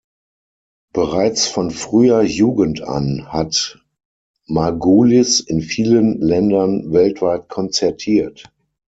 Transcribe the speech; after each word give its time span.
Bereits 0.93 1.45
von 1.45 1.69
früher 1.69 2.23
Jugend 2.23 2.81
an 2.81 3.27
hat 3.31 3.85
Margulis 4.47 5.41
in 5.41 5.61
vielen 5.61 6.19
Ländern 6.19 6.91
weltweit 6.91 7.49
konzertiert. 7.49 8.51